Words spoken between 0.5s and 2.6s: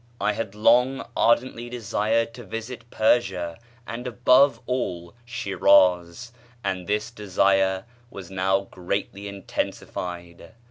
long ardently desired to